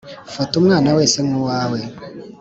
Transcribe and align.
Fata 0.33 0.53
umwana 0.61 0.89
wese 0.97 1.17
nkuwawe 1.25 1.79